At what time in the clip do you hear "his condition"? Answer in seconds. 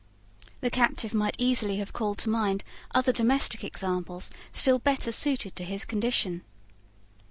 5.63-6.41